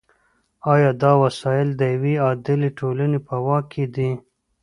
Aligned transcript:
یا 0.03 0.05
آیا 0.73 0.91
دا 1.03 1.11
وسایل 1.23 1.69
د 1.75 1.81
یوې 1.93 2.13
عادلې 2.25 2.69
ټولنې 2.79 3.19
په 3.27 3.35
واک 3.45 3.63
کې 3.73 3.85
دي؟ 3.95 4.11